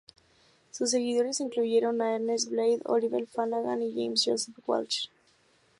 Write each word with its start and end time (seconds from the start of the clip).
Sus 0.71 0.89
seguidores 0.89 1.41
incluyeron 1.41 2.01
a 2.01 2.15
Ernest 2.15 2.49
Blythe, 2.49 2.81
Oliver 2.85 3.27
Flanagan 3.27 3.83
y 3.83 3.93
James 3.93 4.23
Joseph 4.25 4.57
Walsh. 4.67 5.05